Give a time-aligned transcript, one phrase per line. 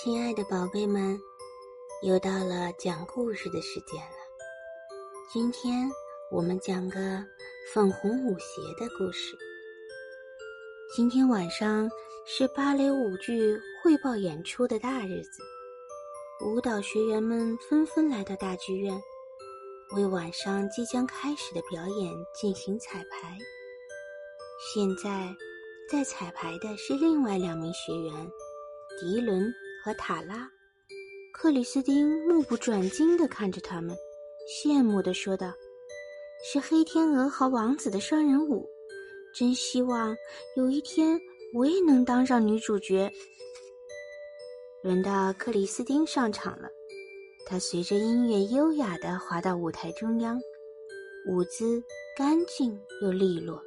[0.00, 1.20] 亲爱的宝贝们，
[2.02, 4.16] 又到了讲故事的时间了。
[5.28, 5.90] 今天
[6.30, 7.20] 我们讲个
[7.74, 9.36] 粉红舞鞋的故事。
[10.94, 11.90] 今天晚上
[12.24, 15.42] 是芭蕾舞剧汇报演出的大日子，
[16.44, 19.02] 舞蹈学员们纷纷来到大剧院，
[19.96, 23.36] 为晚上即将开始的表演进行彩排。
[24.72, 25.34] 现在，
[25.90, 28.32] 在彩排的是另外两名学员，
[29.00, 30.50] 迪伦和塔拉。
[31.32, 33.96] 克里斯汀目不转睛地看着他们，
[34.48, 35.52] 羡慕地说道
[36.44, 38.68] ：“是黑天鹅和王子的双人舞，
[39.34, 40.16] 真希望
[40.56, 41.20] 有一天
[41.54, 43.10] 我也能当上女主角。”
[44.82, 46.68] 轮到克里斯汀上场了，
[47.46, 50.40] 他随着音乐优雅地滑到舞台中央，
[51.28, 51.82] 舞姿
[52.16, 53.62] 干净又利落。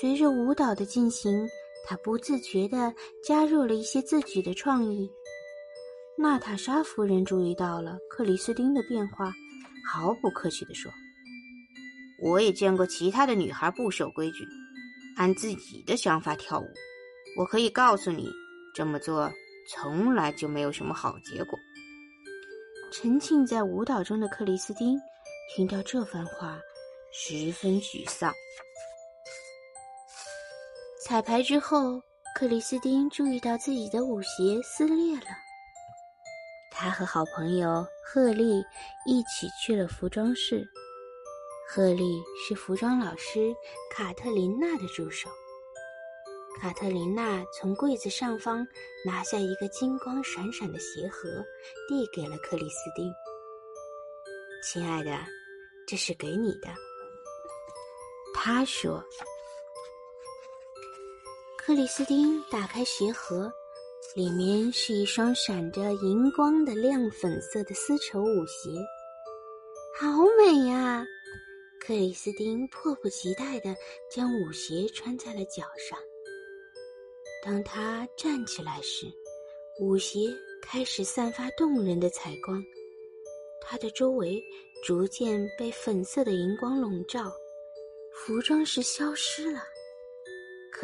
[0.00, 1.48] 随着舞蹈的进行，
[1.86, 5.10] 他不自觉地加入了一些自己的创意。
[6.16, 9.32] 娜塔莎夫人注意到了克里斯汀的变化，
[9.86, 10.90] 毫不客气地说
[12.22, 14.44] ：“我也见过其他的女孩不守规矩，
[15.16, 16.66] 按自己的想法跳舞。
[17.36, 18.28] 我可以告诉你，
[18.74, 19.30] 这么做
[19.68, 21.58] 从来就没有什么好结果。”
[22.92, 24.96] 沉浸在舞蹈中的克里斯汀
[25.56, 26.60] 听到这番话，
[27.12, 28.32] 十分沮丧。
[31.06, 32.00] 彩排之后，
[32.34, 35.26] 克里斯汀注意到自己的舞鞋撕裂了。
[36.70, 38.64] 他和好朋友赫利
[39.04, 40.66] 一起去了服装室。
[41.68, 43.54] 赫利是服装老师
[43.94, 45.28] 卡特琳娜的助手。
[46.58, 48.66] 卡特琳娜从柜子上方
[49.04, 51.28] 拿下一个金光闪闪的鞋盒，
[51.86, 53.12] 递给了克里斯汀。
[54.64, 55.18] “亲爱的，
[55.86, 56.68] 这是给你的。”
[58.34, 59.04] 他说。
[61.66, 63.50] 克里斯汀打开鞋盒，
[64.14, 68.68] 里面是一双闪着荧光的亮粉色的丝绸舞鞋，
[69.98, 71.06] 好美呀！
[71.80, 73.74] 克里斯汀迫不及待地
[74.10, 75.98] 将舞鞋穿在了脚上。
[77.42, 79.06] 当他站起来时，
[79.80, 80.18] 舞鞋
[80.60, 82.62] 开始散发动人的彩光，
[83.62, 84.38] 它的周围
[84.84, 87.32] 逐渐被粉色的荧光笼罩，
[88.12, 89.62] 服装是消失了。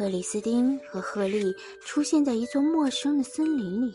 [0.01, 3.93] 克里斯汀和赫利出现在一座陌生的森林里。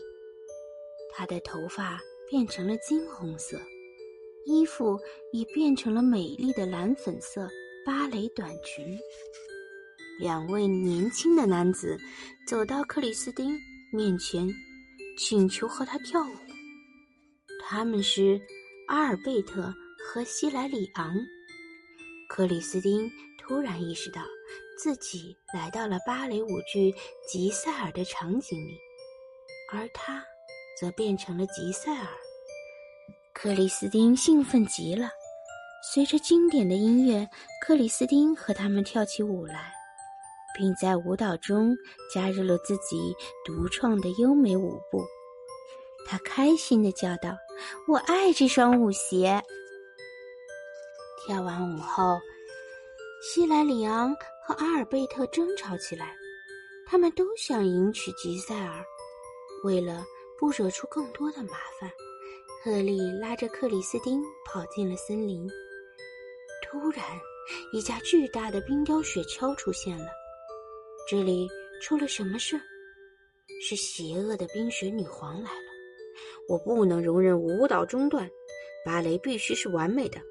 [1.13, 3.59] 他的头发变成了金红色，
[4.45, 4.97] 衣服
[5.33, 7.49] 也变成了美丽的蓝粉色
[7.85, 8.97] 芭蕾短裙。
[10.17, 11.97] 两位年轻的男子
[12.47, 13.53] 走到克里斯汀
[13.91, 14.49] 面前，
[15.19, 16.33] 请求和他跳舞。
[17.61, 18.39] 他们是
[18.87, 21.13] 阿尔贝特和希莱里昂。
[22.29, 24.21] 克里斯汀突然意识到。
[24.77, 26.91] 自己来到了芭蕾舞剧
[27.27, 28.77] 《吉赛尔》的场景里，
[29.73, 30.23] 而他
[30.79, 32.07] 则变成了吉赛尔。
[33.33, 35.09] 克里斯汀兴奋极了，
[35.91, 37.27] 随着经典的音乐，
[37.59, 39.73] 克里斯汀和他们跳起舞来，
[40.55, 41.75] 并在舞蹈中
[42.13, 45.03] 加入了自己独创的优美舞步。
[46.07, 47.35] 他开心地叫道
[47.89, 49.43] ：“我爱这双舞鞋！”
[51.25, 52.19] 跳完舞后，
[53.23, 54.15] 西莱里昂。
[54.47, 56.15] 和阿尔贝特争吵起来，
[56.85, 58.81] 他们都想迎娶吉赛尔。
[59.65, 60.05] 为了
[60.39, 61.91] 不惹出更多的麻烦，
[62.63, 65.45] 赫利拉着克里斯汀跑进了森林。
[66.63, 67.03] 突然，
[67.73, 70.07] 一架巨大的冰雕雪橇出现了。
[71.09, 71.49] 这里
[71.81, 72.57] 出了什么事？
[73.61, 75.71] 是邪恶的冰雪女皇来了！
[76.47, 78.29] 我不能容忍舞蹈中断，
[78.85, 80.21] 芭蕾必须是完美的。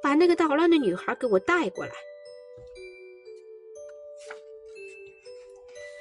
[0.00, 1.92] 把那个捣乱的女孩给我带过来。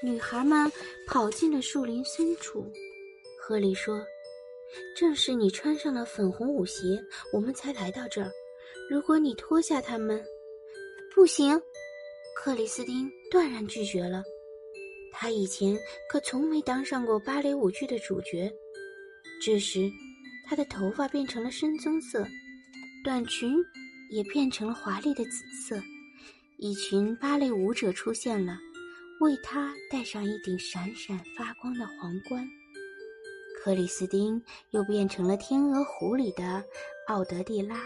[0.05, 0.69] 女孩们
[1.07, 2.69] 跑进了树林深处。
[3.39, 4.05] 赫利说
[4.97, 8.29] ：“正是你穿上了粉红舞鞋，我们才来到这儿。
[8.89, 10.21] 如果你脱下它们，
[11.15, 11.57] 不行。”
[12.35, 14.21] 克里斯汀断然拒绝了。
[15.13, 18.51] 他以前可从没当上过芭蕾舞剧的主角。
[19.41, 19.89] 这时，
[20.45, 22.27] 他的头发变成了深棕色，
[23.05, 23.55] 短裙
[24.11, 25.81] 也变成了华丽的紫色。
[26.57, 28.57] 一群芭蕾舞者出现了。
[29.23, 32.45] 为他戴上一顶闪闪发光的皇冠，
[33.63, 36.61] 克里斯汀又变成了《天鹅湖》里的
[37.07, 37.77] 奥德蒂拉。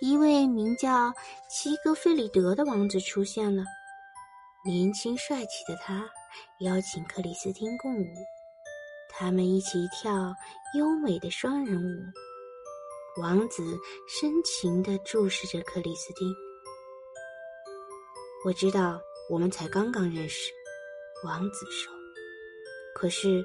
[0.00, 1.12] 一位名叫
[1.50, 3.64] 齐格菲里德的王子出现了，
[4.64, 6.08] 年轻帅气的他
[6.60, 8.06] 邀请克里斯汀共舞，
[9.10, 10.32] 他们一起跳
[10.78, 13.20] 优美的双人舞。
[13.20, 13.64] 王子
[14.06, 16.32] 深情地注视着克里斯汀，
[18.44, 19.00] 我知道。
[19.28, 20.52] 我们才刚刚认识，
[21.24, 21.92] 王子说。
[22.94, 23.44] 可是，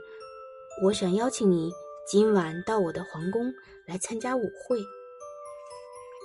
[0.83, 1.71] 我想邀请你
[2.05, 3.53] 今晚到我的皇宫
[3.87, 4.79] 来参加舞会。”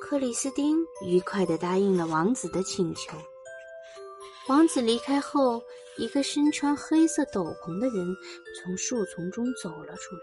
[0.03, 3.17] 克里斯汀愉快地答应了王子的请求。
[4.49, 5.63] 王子离开后，
[5.97, 8.07] 一个身穿黑色斗篷的人
[8.61, 10.23] 从树丛中走了出来。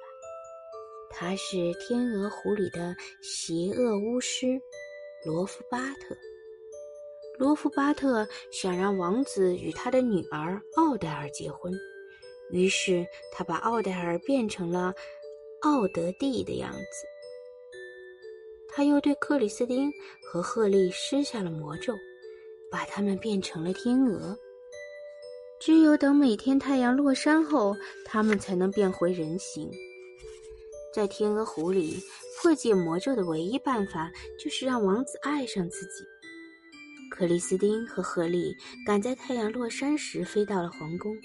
[1.10, 4.62] 他是天鹅湖里的邪恶巫师
[5.26, 6.16] 罗夫巴特。
[7.38, 11.74] 罗夫巴特想让王子与他的女儿奥黛尔结婚，
[12.52, 14.94] 于是他把奥黛尔变成了
[15.62, 17.08] 奥德蒂的样子。
[18.68, 19.92] 他又对克里斯汀
[20.24, 21.94] 和赫利施下了魔咒。
[22.72, 24.34] 把他们变成了天鹅。
[25.60, 27.76] 只有等每天太阳落山后，
[28.06, 29.70] 他们才能变回人形。
[30.94, 32.02] 在天鹅湖里
[32.38, 34.10] 破解魔咒的唯一办法，
[34.42, 36.06] 就是让王子爱上自己。
[37.12, 38.56] 克里斯汀和赫利
[38.86, 41.16] 赶在太阳落山时飞到了皇宫，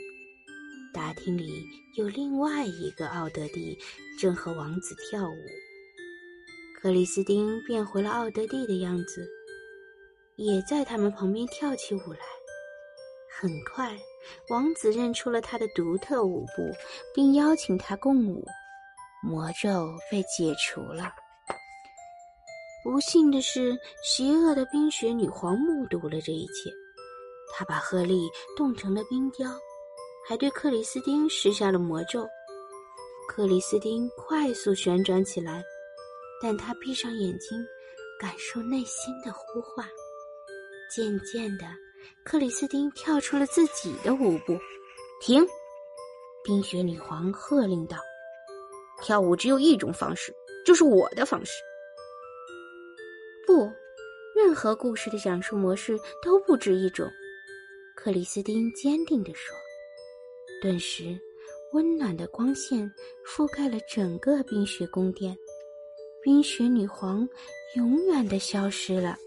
[0.93, 3.79] 大厅里有另外一个奥德蒂
[4.19, 5.37] 正和王子跳舞。
[6.79, 9.27] 克里斯汀变回了奥德蒂的样子。
[10.37, 12.19] 也在他们旁边跳起舞来。
[13.41, 13.97] 很快，
[14.51, 16.71] 王子认出了他的独特舞步，
[17.15, 18.45] 并邀请他共舞。
[19.23, 21.11] 魔咒被解除了。
[22.87, 26.71] 不幸的是，邪恶的冰雪女皇目睹了这一切。
[27.53, 29.51] 她把赫利冻成了冰雕，
[30.25, 32.25] 还对克里斯汀施下了魔咒。
[33.27, 35.65] 克里斯汀快速旋转起来，
[36.41, 37.59] 但他闭上眼睛，
[38.21, 39.85] 感受内心的呼唤。
[40.89, 41.67] 渐渐的，
[42.25, 44.57] 克里斯汀跳出了自己的舞步。
[45.21, 45.45] 停！
[46.45, 47.97] 冰雪女皇喝令道
[49.03, 50.33] ：“跳舞只有一种方式，
[50.65, 51.53] 就是我的方式。”
[54.57, 57.07] 和，故事的讲述模式都不止一种。”
[57.95, 59.55] 克里斯汀坚定地说。
[60.63, 61.21] 顿时，
[61.73, 62.91] 温暖的光线
[63.27, 65.37] 覆盖了整个冰雪宫殿，
[66.23, 67.29] 冰雪女皇
[67.77, 69.19] 永远的消失了。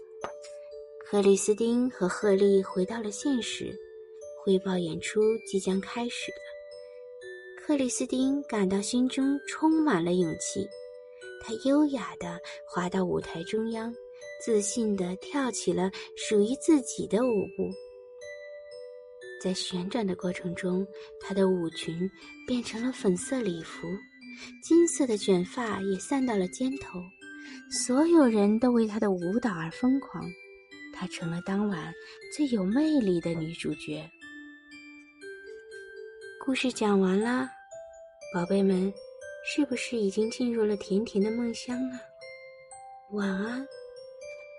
[0.98, 3.72] 克里斯汀和赫利回到了现实，
[4.42, 6.38] 汇报演出即将开始了。
[7.62, 10.68] 克里斯汀感到心中充满了勇气，
[11.40, 13.94] 他优雅地滑到舞台中央，
[14.44, 17.70] 自信地跳起了属于自己的舞步。
[19.42, 20.86] 在旋转的过程中，
[21.20, 22.10] 她的舞裙
[22.46, 23.86] 变成了粉色礼服，
[24.62, 27.00] 金色的卷发也散到了肩头，
[27.84, 30.22] 所有人都为她的舞蹈而疯狂。
[30.92, 31.92] 她成了当晚
[32.36, 34.06] 最有魅力的女主角。
[36.44, 37.48] 故事讲完了，
[38.34, 38.92] 宝贝们，
[39.46, 41.98] 是不是已经进入了甜甜的梦乡了？
[43.12, 43.66] 晚安。